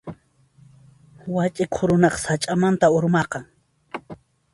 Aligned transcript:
Wach'iyuq 1.35 1.75
runaqa 1.89 2.19
sach'amanta 2.25 2.85
urmaqan. 2.97 3.45